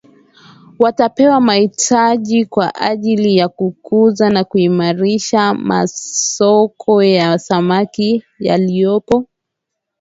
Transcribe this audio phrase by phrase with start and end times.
[0.79, 9.25] Watapewa mahitaji kwa ajili ya kukuza na kuimarisha masoko ya samaki yaliyopo